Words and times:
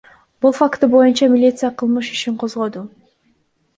Бул 0.45 0.55
факты 0.59 0.89
боюнча 0.93 1.29
милиция 1.35 1.71
кылмыш 1.81 2.11
ишин 2.19 2.41
козгоду. 2.45 2.87